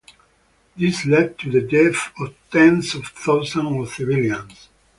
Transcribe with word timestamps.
This 0.75 1.05
led 1.05 1.37
to 1.37 1.51
the 1.51 1.61
deaths 1.61 2.09
of 2.19 2.33
tens 2.49 2.95
of 2.95 3.05
thousands 3.05 3.83
of 3.87 3.93
civilians. 3.93 4.69